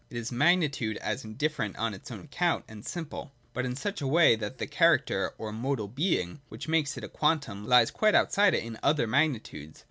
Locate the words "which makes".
6.49-6.97